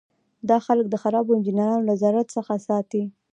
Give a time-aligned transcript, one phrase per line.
[0.49, 3.03] دا خلک د خرابو انجینرانو له ضرر څخه ساتي.